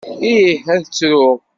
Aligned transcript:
Ih, 0.33 0.55
ad 0.73 0.81
ttruɣ. 0.85 1.37